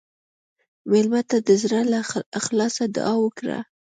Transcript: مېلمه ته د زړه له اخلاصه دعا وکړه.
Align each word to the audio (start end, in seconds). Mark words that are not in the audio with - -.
مېلمه 0.89 1.21
ته 1.29 1.37
د 1.47 1.49
زړه 1.61 1.79
له 1.91 1.99
اخلاصه 2.39 2.83
دعا 2.95 3.15
وکړه. 3.23 3.57